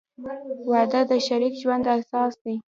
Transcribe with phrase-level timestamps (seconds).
[0.71, 2.55] •واده د شریک ژوند اساس دی.